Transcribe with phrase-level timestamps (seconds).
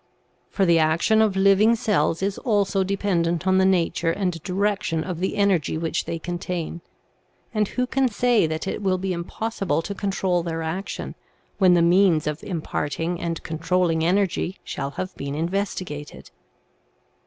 [0.49, 5.19] For the action of living cells is also dependent on the nature and direction of
[5.19, 6.81] the energy which they contain;
[7.53, 11.13] and who can say that it will be im possible to control their action,
[11.59, 16.31] when the means of impart ing and controlling energy shall have been investigated